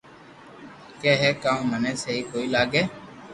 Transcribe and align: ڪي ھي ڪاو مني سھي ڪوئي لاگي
ڪي 1.01 1.11
ھي 1.21 1.29
ڪاو 1.43 1.59
مني 1.69 1.91
سھي 2.01 2.15
ڪوئي 2.29 2.45
لاگي 2.53 2.83